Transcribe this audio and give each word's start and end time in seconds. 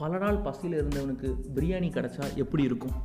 பல 0.00 0.18
நாள் 0.18 0.36
பசியில் 0.36 0.76
இருந்தவனுக்கு 0.80 1.28
பிரியாணி 1.54 1.88
கிடச்சா 1.94 2.24
எப்படி 2.34 2.62
இருக்கும்? 2.62 2.96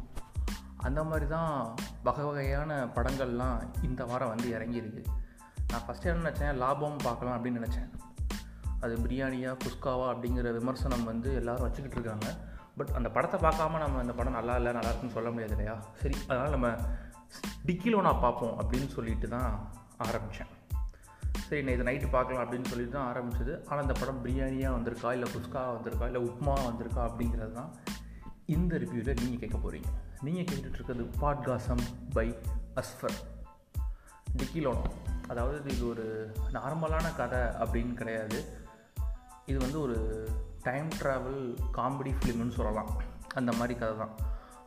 அந்த 0.78 1.04
மாதிரி 1.04 1.28
தான் 1.28 1.76
வகை 2.04 2.24
வகையான 2.26 2.86
படங்கள்லாம் 2.96 3.58
இந்த 3.82 4.06
வாரம் 4.06 4.32
வந்து 4.34 4.48
இறங்கியிருக்கு. 4.56 5.04
நான் 5.72 5.86
ஃபஸ்ட்டு 5.86 6.10
என்ன 6.12 6.24
நினச்சேன்? 6.24 6.56
லாபம் 6.56 6.98
பார்க்கலாம் 7.04 7.36
அப்படின்னு 7.38 7.62
நினச்சேன். 7.62 7.90
அது 8.80 8.96
பிரியாணியா 8.96 9.52
குஸ்காவா 9.64 10.08
அப்படிங்கிற 10.14 10.52
விமர்சனம் 10.60 11.04
வந்து 11.04 11.36
எல்லோரும் 11.36 11.62
வச்சுக்கிட்டு 11.62 11.98
இருக்காங்க. 12.00 12.28
பட் 12.78 12.90
அந்த 12.90 13.10
படத்தை 13.10 13.40
பார்க்காம 13.40 13.80
நம்ம 13.80 14.00
அந்த 14.00 14.14
படம் 14.14 14.38
நல்லா 14.40 14.56
இல்லை 14.56 14.72
நல்லா 14.72 14.90
இருக்குன்னு 14.90 15.18
சொல்ல 15.18 15.30
முடியாது 15.30 15.52
இல்லையா? 15.52 15.76
சரி 16.02 16.16
அதனால் 16.28 16.50
நம்ம 16.50 16.70
டிக்கிலோனா 17.68 18.20
பார்ப்போம் 18.26 18.58
அப்படின்னு 18.60 18.90
சொல்லிட்டு 18.98 19.28
தான் 19.28 19.50
ஆரம்பித்தேன் 19.98 20.52
சரி 21.48 21.62
நான் 21.66 21.76
இதை 21.78 21.86
நைட்டு 21.88 22.08
பார்க்கலாம் 22.16 22.44
அப்படின்னு 22.44 22.70
சொல்லிட்டு 22.72 22.96
தான் 22.96 23.10
ஆரம்பிச்சது. 23.12 23.54
ஆனால் 23.68 23.84
அந்த 23.86 23.96
படம் 24.00 24.22
பிரியாணியாக 24.24 24.76
வந்திருக்கா 24.78 25.10
இல்லை 25.18 25.28
குஸ்கா 25.34 25.62
வந்திருக்கா 25.76 26.06
இல்லை 26.10 26.22
உப்மா 26.30 26.56
வந்திருக்கா 26.70 27.02
அப்படிங்கிறது 27.10 27.54
தான் 27.60 27.72
இந்த 28.56 28.78
ரிவ்யூவில் 28.84 29.20
நீங்கள் 29.22 29.42
கேட்க 29.44 29.58
போகிறீங்க 29.58 29.90
நீங்கள் 30.26 30.48
கேட்டுட்ருக்கிறது 30.50 31.06
பாட்காசம் 31.22 31.84
பை 32.14 32.28
அஸ்ஃபர். 32.82 33.18
டிக்கிலோனோ 34.38 34.86
அதாவது 35.28 35.58
இது 35.76 35.84
ஒரு 35.90 36.06
நார்மலான 36.54 37.08
கதை 37.20 37.44
அப்படின்னு 37.64 37.94
கிடையாது. 37.94 38.40
இது 39.46 39.58
வந்து 39.60 39.80
ஒரு 39.82 39.98
டைம் 40.64 40.90
ட்ராவல் 41.02 41.42
காமெடி 41.78 42.14
ஃபிலிம்னு 42.18 42.58
சொல்லலாம். 42.60 42.92
அந்த 43.40 43.52
மாதிரி 43.60 43.76
கதை 43.80 43.96
தான். 43.98 44.16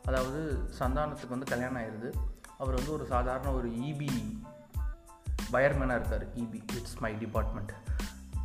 அதாவது 0.05 0.41
சந்தானத்துக்கு 0.79 1.35
வந்து 1.35 1.51
கல்யாணம் 1.53 1.79
ஆயிடுது 1.81 2.09
அவர் 2.57 2.77
வந்து 2.79 2.93
ஒரு 2.97 3.05
சாதாரண 3.05 3.47
ஒரு 3.51 3.69
இபி 3.69 4.11
வயர்மேனாக 5.53 5.97
இருக்கார் 5.99 6.25
இபி 6.41 6.59
இட்ஸ் 6.77 6.97
மை 7.03 7.11
டிபார்ட்மெண்ட் 7.23 7.73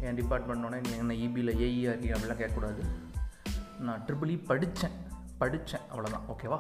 என் 0.07 0.19
டிபார்ட்மெண்ட்னோடனே 0.21 0.81
நீ 0.87 0.93
என்ன 1.03 1.17
இபியில் 1.25 1.53
ஏஇஆர்இ 1.67 2.09
அப்படிலாம் 2.15 2.41
கேட்கக்கூடாது. 2.43 2.83
நான் 3.87 4.03
ட்ரிபிள் 4.07 4.33
இ 4.35 4.39
படித்தேன் 4.51 4.97
படித்தேன் 5.43 5.85
அவ்வளோதான் 5.93 6.27
ஓகேவா 6.35 6.59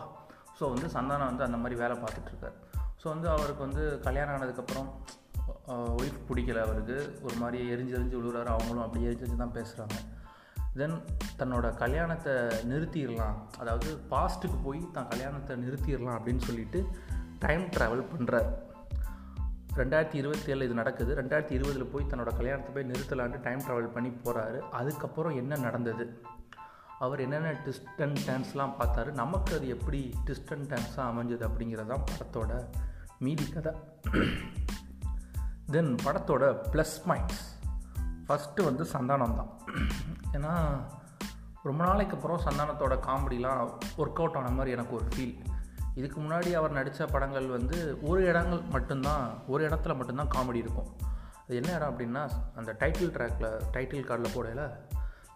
ஸோ 0.59 0.63
வந்து 0.73 0.88
சந்தானம் 0.96 1.30
வந்து 1.30 1.45
அந்த 1.46 1.59
மாதிரி 1.63 1.76
வேலை 1.80 1.96
பார்த்துட்ருக்கார். 1.96 2.57
ஸோ 3.02 3.07
வந்து 3.13 3.29
அவருக்கு 3.29 3.63
வந்து 3.66 3.85
கல்யாணம் 4.07 4.35
ஆனதுக்கப்புறம் 4.35 4.88
ஒய்ஃப் 6.02 6.20
பிடிக்கல 6.29 6.60
அவருக்கு. 6.66 6.96
ஒரு 7.23 7.37
மாதிரி 7.43 7.59
எரிஞ்சு 7.74 7.95
எரிஞ்சு 7.98 8.16
விழுறாரு 8.18 8.51
அவங்களும் 8.54 8.85
அப்படி 8.85 9.07
எரிஞ்சு 9.07 9.43
தான் 9.43 9.57
பேசுகிறாங்க 9.59 9.96
தென் 10.79 10.98
தன்னோட 11.40 11.66
கல்யாணத்தை 11.82 12.32
நிறுத்திடலாம். 12.70 13.38
அதாவது 13.59 13.88
பாஸ்ட்டுக்கு 14.10 14.59
போய் 14.66 14.80
தான் 14.93 15.09
கல்யாணத்தை 15.09 15.57
நிறுத்திடலாம் 15.65 16.16
அப்படின்னு 16.18 16.45
சொல்லிட்டு 16.48 16.80
டைம் 17.38 17.65
ட்ராவல் 17.76 18.10
பண்ணுறார் 18.13 18.51
ரெண்டாயிரத்தி 19.76 20.15
இருபத்தி 20.15 20.52
ஏழில் 20.52 20.62
இது 20.62 20.74
நடக்குது. 20.74 21.15
ரெண்டாயிரத்தி 21.15 21.51
இருபதில் 21.51 21.87
போய் 21.87 22.04
தன்னோட 22.04 22.37
கல்யாணத்தை 22.37 22.74
போய் 22.74 22.90
நிறுத்தலான்ட்டு 22.90 23.42
டைம் 23.42 23.59
ட்ராவல் 23.59 23.92
பண்ணி 23.92 24.09
போகிறாரு 24.09 24.59
அதுக்கப்புறம் 24.59 25.34
என்ன 25.34 25.56
நடந்தது? 25.56 26.23
அவர் 26.98 27.20
என்னென்ன 27.20 27.52
ட்விஸ்ட் 27.52 28.02
அண்ட் 28.02 28.18
டான்ஸ்லாம் 28.18 28.73
பார்த்தாரு. 28.80 29.12
நமக்கு 29.12 29.56
அது 29.56 29.68
எப்படி 29.68 30.14
ட்விஸ்ட் 30.26 30.52
அண்ட் 30.52 30.73
டான்ஸாக 30.73 31.09
அமைஞ்சது 31.12 31.48
அப்படிங்கிறதான் 31.48 32.04
படத்தோட 32.10 32.64
மீதி 33.18 33.48
கதை. 33.48 33.73
தென் 35.66 35.95
படத்தோட 36.04 36.45
ப்ளஸ் 36.73 36.96
பாயிண்ட்ஸ் 37.07 37.42
ஃபஸ்ட்டு 38.29 38.64
வந்து 38.64 38.84
சந்தானம் 38.84 39.34
தான் 39.34 39.51
ஏன்னா 40.32 40.52
ரொம்ப 41.62 41.84
நாளைக்கு 41.84 42.16
அப்புறம் 42.16 42.40
சந்தானத்தோட 42.45 42.95
காமெடிலாம் 43.09 43.73
ஒர்க் 43.96 44.20
அவுட் 44.20 44.36
ஆன 44.36 44.51
மாதிரி 44.51 44.70
எனக்கு 44.70 44.95
ஒரு 44.95 45.04
ஃபீல் 45.16 45.34
இதுக்கு 45.95 46.21
முன்னாடி 46.21 46.52
அவர் 46.52 46.71
நடித்த 46.71 47.07
படங்கள் 47.07 47.46
வந்து 47.46 47.98
ஒரு 48.02 48.24
இடங்கள் 48.24 48.60
மட்டும்தான் 48.71 49.43
ஒரு 49.46 49.68
இடத்துல 49.68 49.96
மட்டும்தான் 49.96 50.29
காமெடி 50.29 50.54
இருக்கும். 50.54 50.87
அது 51.45 51.57
என்ன 51.57 51.73
இடம் 51.73 51.98
அப்படின்னா 51.98 52.30
அந்த 52.54 52.76
டைட்டில் 52.79 53.12
ட்ராக்கில் 53.16 53.60
டைட்டில் 53.73 54.07
கார்டில் 54.07 54.35
போடையில் 54.35 54.70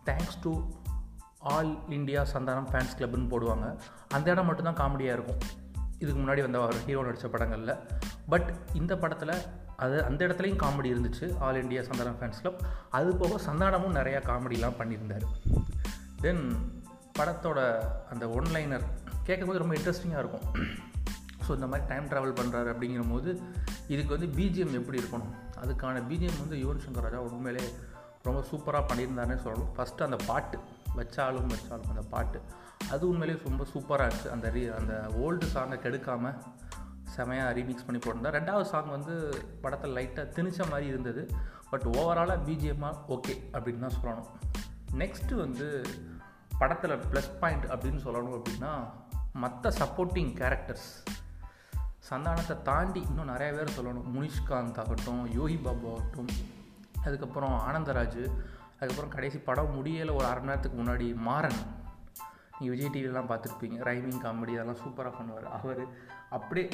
thanks 0.04 0.40
to 0.42 0.62
all 1.38 1.66
India 1.66 2.26
Santhanam 2.32 2.70
fans 2.70 2.96
கிளப்னு 2.98 3.30
போடுவாங்க. 3.30 3.78
அந்த 4.08 4.30
இடம் 4.30 4.46
மட்டும்தான் 4.46 4.76
காமெடியாக 4.76 5.16
இருக்கும். 5.18 5.38
இதுக்கு 5.98 6.22
முன்னாடி 6.22 6.40
வந்த 6.40 6.62
அவர் 6.62 6.84
ஹீரோ 6.84 7.02
நடித்த 7.02 7.28
படங்களில். 7.28 7.76
பட் 8.28 8.52
இந்த 8.72 8.98
படத்தில் 8.98 9.34
அது 9.76 10.04
அந்த 10.04 10.26
இடத்துலையும் 10.26 10.62
காமெடி 10.62 10.92
இருந்துச்சு 10.94 11.38
all 11.38 11.64
India 11.64 11.80
Santhanam 11.80 12.18
fans 12.20 12.40
club 12.42 12.60
அது 12.90 13.16
போக 13.16 13.52
சந்தானமும் 13.52 13.94
நிறையா 13.94 14.20
காமெடிலாம் 14.30 14.78
பண்ணியிருந்தார். 14.78 15.26
தென் 16.20 16.75
படத்தோட 17.18 17.60
அந்த 18.12 18.26
ஒன்லைனர் 18.26 18.84
கேட்கும்போது 19.24 19.58
ரொம்ப 19.58 19.74
இன்ட்ரெஸ்டிங்காக 19.74 20.22
இருக்கும். 20.24 20.46
ஸோ 21.48 21.54
இந்த 21.54 21.66
மாதிரி 21.66 21.88
டைம் 21.88 22.06
ட்ராவல் 22.06 22.38
பண்ணுறாரு 22.38 22.68
அப்படிங்கிற 22.74 23.02
போது 23.10 23.40
இதுக்கு 23.88 24.18
வந்து 24.18 24.42
பிஜிஎம் 24.42 24.72
எப்படி 24.72 24.98
இருக்கணும்? 25.02 25.32
அதுக்கான 25.62 26.00
பிஜிஎம் 26.10 26.40
வந்து 26.40 26.56
யுவன் 26.56 26.84
சங்கர் 26.86 27.00
ராஜா 27.00 27.20
உண்மையிலே 27.20 27.66
ரொம்ப 28.22 28.40
சூப்பராக 28.50 28.84
பண்ணியிருந்தாருன்னு 28.90 29.44
சொல்லணும். 29.44 29.72
ஃபஸ்ட்டு 29.76 30.06
அந்த 30.08 30.16
பாட்டு 30.26 30.58
வச்சாலும் 30.96 31.50
வச்சாலும் 31.54 31.88
அந்த 31.88 32.02
பாட்டு. 32.10 32.42
அது 32.90 33.08
உண்மையிலேயே 33.08 33.44
ரொம்ப 33.44 33.66
சூப்பராக 33.74 34.08
இருந்துச்சு. 34.08 34.30
அந்த 34.30 34.48
ரீ 34.48 34.62
அந்த 34.78 34.94
ஓல்டு 35.18 35.46
சாங்கை 35.54 35.78
கெடுக்காமல் 35.78 36.38
செமையாக 37.16 37.52
ரீமிக்ஸ் 37.58 37.86
பண்ணி 37.86 38.00
போட்டிருந்தா. 38.00 38.32
ரெண்டாவது 38.32 38.62
சாங் 38.62 38.88
வந்து 38.88 39.14
படத்தில் 39.60 39.94
லைட்டாக 39.94 40.26
திணிச்ச 40.36 40.68
மாதிரி 40.70 40.86
இருந்தது. 40.86 41.30
பட் 41.70 41.82
ஓவராலாக 41.82 42.38
பிஜிஎம்மாக 42.46 42.96
ஓகே 43.08 43.34
அப்படின்னு 43.52 43.78
தான் 43.78 43.98
சொல்லணும். 44.02 44.28
நெக்ஸ்ட்டு 44.98 45.34
வந்து 45.34 45.86
படத்தில் 46.58 47.00
ப்ளஸ் 47.10 47.30
பாயிண்ட் 47.40 47.64
அப்படின்னு 47.64 48.00
சொல்லணும் 48.06 48.36
அப்படின்னா 48.38 48.72
மற்ற 49.32 49.70
சப்போர்ட்டிங் 49.70 50.32
கேரக்டர்ஸ் 50.40 50.90
சந்தானத்தை 52.10 52.62
தாண்டி 52.62 53.00
இன்னும் 53.00 53.30
நிறைய 53.32 53.52
பேர் 53.52 53.74
சொல்லணும். 53.76 54.06
முனிஷ்காந்த் 54.16 54.78
ஆகட்டும் 54.78 55.22
யோகி 55.34 55.56
பாபு 55.56 55.90
ஆகட்டும் 55.90 56.30
அதுக்கப்புறம் 57.04 57.56
ஆனந்தராஜ் 57.68 58.22
அதுக்கப்புறம் 58.74 59.14
கடைசி 59.14 59.38
படம் 59.38 59.74
முடியலை 59.76 60.14
ஒரு 60.14 60.24
அரை 60.24 60.42
நேரத்துக்கு 60.42 60.82
முன்னாடி 60.82 61.14
மாறன். 61.14 61.60
நீங்கள் 62.58 62.76
விஜய் 62.76 62.92
டிவிலலாம் 62.94 63.30
பார்த்துருப்பீங்க. 63.30 63.78
ரைமிங் 63.88 64.22
காமெடி 64.24 64.54
அதெல்லாம் 64.56 64.82
சூப்பராக 64.82 65.12
பண்ணுவார். 65.18 65.48
அவர் 65.58 65.82
அப்படியே 66.30 66.68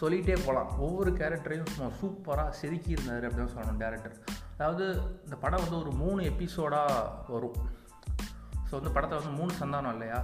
சொல்லிகிட்டே 0.00 0.36
போகலாம் 0.46 0.78
ஒவ்வொரு 0.78 1.10
கேரக்டரையும் 1.10 1.70
சும்மா 1.74 1.90
சூப்பராக 2.00 2.50
செதுக்கி 2.50 2.90
இருந்தார் 2.90 3.26
அப்படின்னு 3.28 3.54
சொல்லணும் 3.56 3.82
டேரக்டர் 3.84 4.16
அதாவது 4.54 4.86
இந்த 5.24 5.36
படம் 5.36 5.60
வந்து 5.60 5.78
ஒரு 5.78 5.92
மூணு 5.92 6.22
எபிசோடாக 6.22 7.06
வரும். 7.28 7.58
ஸோ 8.70 8.74
வந்து 8.78 8.90
படத்தில் 8.90 9.20
வந்து 9.20 9.36
மூணு 9.38 9.52
சந்தானம் 9.60 9.92
இல்லையா? 9.92 10.18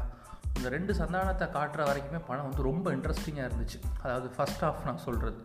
இந்த 0.57 0.69
ரெண்டு 0.69 0.93
சந்தானத்தை 0.93 1.47
காட்டுற 1.51 1.81
வரைக்குமே 1.89 2.21
படம் 2.29 2.47
வந்து 2.49 2.63
ரொம்ப 2.63 2.93
இன்ட்ரெஸ்டிங்காக 2.97 3.49
இருந்துச்சு. 3.49 3.79
அதாவது 4.03 4.29
ஃபஸ்ட் 4.37 4.65
ஆஃப் 4.65 4.85
நான் 4.85 5.05
சொல்கிறது 5.07 5.41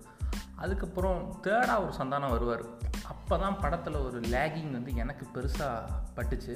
அதுக்கப்புறம் 0.57 1.19
தேர்டாக 1.45 1.83
ஒரு 1.83 1.93
சந்தானம் 1.99 2.29
வருவார். 2.29 2.63
அப்போ 3.07 3.37
தான் 3.37 3.59
படத்தில் 3.59 3.97
ஒரு 4.07 4.19
லேகிங் 4.19 4.71
வந்து 4.71 4.95
எனக்கு 4.95 5.25
பெருசாக 5.35 5.99
பட்டுச்சு. 6.17 6.55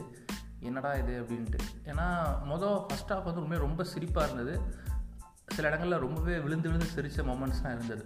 என்னடா 0.59 0.91
இது 0.93 1.13
அப்படின்ட்டு. 1.21 1.59
ஏன்னா 1.85 2.05
மொதல் 2.51 2.77
ஃபஸ்ட் 2.85 3.13
ஆஃப் 3.15 3.23
வந்து 3.23 3.41
உண்மையாக 3.41 3.65
ரொம்ப 3.67 3.83
சிரிப்பாக 3.93 4.27
இருந்தது. 4.27 4.55
சில 5.55 5.67
இடங்களில் 5.67 6.03
ரொம்பவே 6.05 6.37
விழுந்து 6.37 6.67
விழுந்து 6.69 6.93
சிரித்த 6.93 7.23
மொமெண்ட்ஸ்லாம் 7.23 7.75
இருந்தது. 7.77 8.05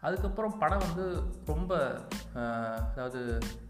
அதுக்கப்புறம் 0.00 0.58
படம் 0.58 0.78
வந்து 0.78 1.04
ரொம்ப 1.46 1.72
அதாவது 2.90 3.20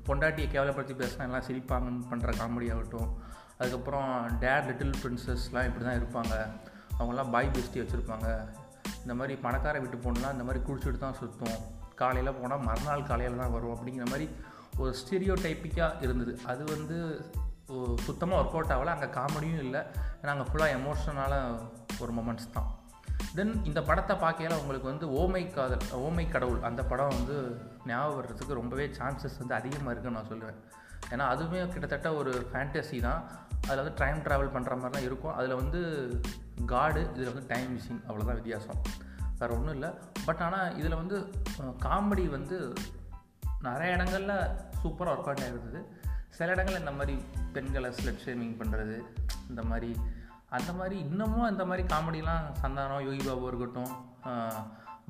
பொண்டாட்டியை 0.08 0.48
கேவலப்படுத்தி 0.50 0.94
பேசினா 1.02 1.26
எல்லாம் 1.28 1.46
சிரிப்பாங்கன்னு 1.48 2.10
பண்ணுற 2.10 2.32
காமெடி 2.40 2.68
ஆகட்டும். 2.74 3.10
அதுக்கப்புறம் 3.58 4.10
டேட் 4.42 4.68
லிட்டில் 4.70 4.98
பிரின்சஸ்லாம் 5.02 5.66
இப்படி 5.68 5.84
தான் 5.88 5.98
இருப்பாங்க. 6.00 6.34
அவங்களாம் 6.98 7.32
பாய் 7.34 7.54
பெஸ்டி 7.54 7.80
வச்சுருப்பாங்க. 7.82 8.28
இந்த 9.04 9.14
மாதிரி 9.20 9.34
பணக்கார 9.46 9.78
வீட்டு 9.84 9.98
போனால் 10.04 10.34
இந்த 10.34 10.44
மாதிரி 10.48 10.60
குளிச்சுட்டு 10.66 11.00
தான் 11.06 11.18
சுற்றும் 11.20 11.58
காலையில் 12.00 12.38
போனால் 12.40 12.64
மறுநாள் 12.68 13.08
காலையில் 13.10 13.40
தான் 13.42 13.54
வரும் 13.56 13.74
அப்படிங்கிற 13.74 14.06
மாதிரி 14.12 14.26
ஒரு 14.82 14.92
ஸ்டீரியோ 15.00 15.34
டைப்பிக்காக 15.44 16.02
இருந்தது. 16.04 16.32
அது 16.52 16.62
வந்து 16.74 16.96
சுத்தமாக 18.06 18.38
ஒர்க் 18.40 18.56
அவுட் 18.56 18.72
ஆகலை. 18.76 18.94
அங்கே 18.96 19.08
காமெடியும் 19.18 19.62
இல்லை. 19.66 19.82
ஏன்னா 20.20 20.32
அங்கே 20.34 20.46
ஃபுல்லாக 20.48 20.76
எமோஷனால 20.78 21.34
ஒரு 22.02 22.12
மொமெண்ட்ஸ் 22.18 22.54
தான். 22.56 22.70
தென் 23.36 23.52
இந்த 23.68 23.80
படத்தை 23.88 24.14
பார்க்கையில 24.24 24.58
உங்களுக்கு 24.62 24.88
வந்து 24.90 25.06
ஓமை 25.20 25.44
காதல் 25.54 25.84
ஓமை 26.06 26.24
கடவுள் 26.34 26.66
அந்த 26.68 26.82
படம் 26.90 27.14
வந்து 27.16 27.36
ஞாபகம் 27.90 28.18
வர்றதுக்கு 28.18 28.58
ரொம்பவே 28.60 28.86
சான்சஸ் 28.98 29.40
வந்து 29.42 29.56
அதிகமாக 29.60 29.92
இருக்குன்னு 29.92 30.18
நான் 30.18 30.30
சொல்லுவேன். 30.32 30.58
ஏன்னா 31.14 31.24
அதுவுமே 31.32 31.60
கிட்டத்தட்ட 31.74 32.08
ஒரு 32.20 32.32
ஃபேண்டசி 32.50 32.98
தான். 33.08 33.22
அதில் 33.66 33.82
வந்து 33.82 33.98
டைம் 34.02 34.18
ட்ராவல் 34.26 34.54
பண்ணுற 34.54 34.74
மாதிரி 34.80 34.94
தான் 34.96 35.06
இருக்கும். 35.08 35.34
அதில் 35.38 35.60
வந்து 35.62 35.80
காடு 36.72 37.02
இதில் 37.14 37.32
வந்து 37.32 37.50
டைம் 37.52 37.70
மிஷின் 37.76 38.02
அவ்வளோதான் 38.08 38.38
வித்தியாசம். 38.40 38.80
வேறு 39.38 39.54
ஒன்றும் 39.56 39.76
இல்லை. 39.76 39.90
பட் 40.26 40.42
ஆனால் 40.46 40.76
இதில் 40.80 41.00
வந்து 41.02 41.16
காமெடி 41.86 42.26
வந்து 42.36 42.58
நிறைய 43.66 43.96
இடங்களில் 43.96 44.36
சூப்பராக 44.80 45.12
ஒர்க் 45.14 45.28
அவுட் 45.30 45.44
ஆகிருந்தது 45.44 45.80
சில 46.36 46.48
இடங்களில் 46.54 46.82
இந்த 46.82 46.92
மாதிரி 46.98 47.14
பெண்களை 47.54 47.90
ஸ்லெட் 47.98 48.22
ஷேமிங் 48.24 48.56
பண்ணுறது 48.60 48.96
இந்த 49.50 49.62
மாதிரி 49.70 49.90
அந்த 50.56 50.70
மாதிரி 50.78 50.96
இன்னமும் 51.04 51.48
அந்த 51.50 51.62
மாதிரி 51.68 51.82
காமெடிலாம் 51.92 52.44
சந்தானம் 52.62 53.04
யோகி 53.06 53.22
பாபு 53.28 53.48
இருக்கட்டும் 53.50 53.92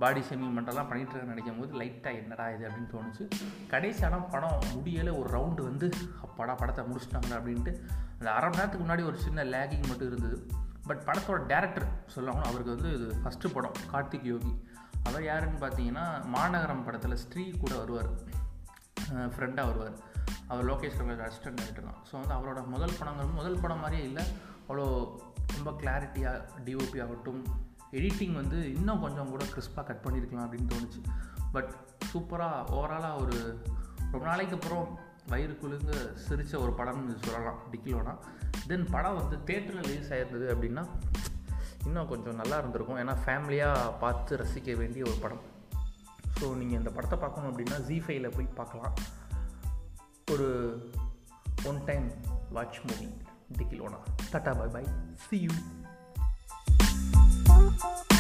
பாடி 0.03 0.21
ஷேமிங் 0.29 0.57
மட்டும்லாம் 0.57 0.89
பண்ணிகிட்டு 0.91 1.29
நினைக்கும் 1.31 1.59
போது 1.61 1.73
லைட்டாக 1.81 2.21
என்னடா 2.21 2.47
இது 2.55 2.65
அப்படின்னு 2.69 2.93
தோணுச்சு. 2.95 3.25
கடைசி 3.73 4.03
ஆனால் 4.07 4.29
படம் 4.35 4.65
முடியலை 4.75 5.13
ஒரு 5.21 5.29
ரவுண்டு 5.37 5.63
வந்து 5.69 5.89
அப்பாடா 6.27 6.55
படத்தை 6.63 6.85
முடிச்சிட்டாங்க 6.91 7.33
அப்படின்ட்டு 7.39 7.73
அந்த 8.19 8.29
அரை 8.37 8.47
மணி 8.49 8.59
நேரத்துக்கு 8.59 8.85
முன்னாடி 8.87 9.05
ஒரு 9.11 9.19
சின்ன 9.27 9.45
லேகிங் 9.55 9.87
மட்டும் 9.91 10.09
இருந்தது. 10.11 10.39
பட் 10.89 11.03
படத்தோட 11.09 11.39
டேரக்டர் 11.53 11.87
சொல்லணும் 12.15 12.49
அவருக்கு 12.49 12.75
வந்து 12.77 12.91
இது 12.97 13.07
ஃபஸ்ட்டு 13.23 13.53
படம் 13.57 13.77
கார்த்திக் 13.93 14.27
யோகி. 14.33 14.53
அவர் 15.09 15.25
யாருன்னு 15.29 15.61
பார்த்தீங்கன்னா 15.63 16.05
மாநகரம் 16.35 16.85
படத்தில் 16.87 17.21
ஸ்ரீ 17.25 17.45
கூட 17.63 17.73
வருவார். 17.83 18.11
ஃப்ரெண்டாக 19.35 19.69
வருவார். 19.71 19.97
அவர் 20.51 20.67
லோகேஷ் 20.71 20.99
கனகராஜ் 20.99 21.29
அசிஸ்டன்ட் 21.29 21.61
டேரக்டர் 21.61 21.89
தான் 21.91 22.01
ஸோ 22.09 22.15
வந்து 22.21 22.35
அவரோட 22.37 22.61
முதல் 22.75 22.99
படங்கள் 22.99 23.37
முதல் 23.39 23.61
படம் 23.63 23.83
மாதிரியே 23.85 24.05
இல்லை. 24.11 24.25
அவ்வளோ 24.67 24.87
ரொம்ப 25.57 25.71
கிளாரிட்டியாக 25.81 26.45
டிஓபி 26.67 26.99
ஆகட்டும் 27.05 27.41
எடிட்டிங் 27.99 28.35
வந்து 28.35 28.59
இன்னும் 28.75 29.01
கொஞ்சம் 29.01 29.31
கூட 29.31 29.45
கிறிஸ்பாக 29.45 29.85
கட் 29.89 30.05
பண்ணியிருக்கலாம் 30.05 30.47
அப்படின்னு 30.47 30.73
தோணுச்சு. 30.75 31.01
பட் 31.53 31.73
சூப்பராக 32.13 32.71
ஓவராலாக 32.77 33.21
ஒரு 33.23 33.39
ரொம்ப 34.13 34.25
நாளைக்கு 34.27 34.55
அப்புறம் 34.55 34.87
வயிறு 35.29 35.55
குலுங்க 35.61 35.93
சிரித்த 36.15 36.59
ஒரு 36.59 36.73
படம்னு 36.79 37.15
சொல்லலாம் 37.25 37.61
டிக்கிலோனா. 37.73 38.15
தென் 38.67 38.87
படம் 38.91 39.19
வந்து 39.21 39.37
தேட்டரில் 39.49 39.87
ரிலீஸ் 39.89 40.13
ஆயிருந்தது 40.13 40.47
அப்படின்னா 40.55 40.85
இன்னும் 41.85 42.09
கொஞ்சம் 42.09 42.39
நல்லா 42.41 42.59
இருந்திருக்கும். 42.59 43.01
ஏன்னா 43.03 43.15
ஃபேமிலியாக 43.25 43.99
பார்த்து 43.99 44.37
ரசிக்க 44.37 44.77
வேண்டிய 44.77 45.05
ஒரு 45.05 45.19
படம். 45.21 45.43
ஸோ 46.39 46.47
நீங்கள் 46.61 46.79
இந்த 46.79 46.91
படத்தை 46.91 47.19
பார்க்கணும் 47.19 47.51
அப்படின்னா 47.51 47.79
ஜி 47.81 47.97
ஃபைவ்ல 47.99 48.31
போய் 48.37 48.57
பார்க்கலாம். 48.61 48.95
ஒரு 50.31 50.49
one 51.65 51.81
time 51.85 52.07
watch 52.51 52.81
movie 52.87 53.09
Dikkiloona. 53.59 54.01
Tata 54.33 54.53
bye 54.59 54.69
bye 54.77 54.85
see 55.27 55.39
you 55.47 55.55
Thank 57.77 58.13
you 58.13 58.14